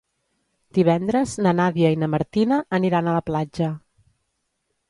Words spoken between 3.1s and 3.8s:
a la platja.